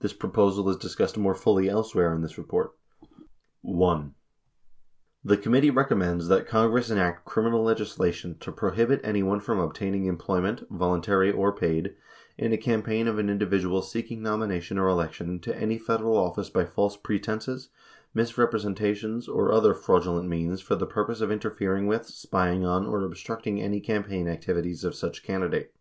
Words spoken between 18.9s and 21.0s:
tions, or other fraudulent means for the